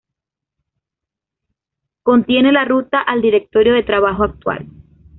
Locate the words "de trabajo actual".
3.75-4.65